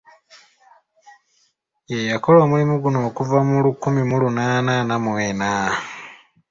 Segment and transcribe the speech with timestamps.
[1.91, 5.51] Ye yakola omulimu guno okuva mu lukumi mu lunaana ana mu ena.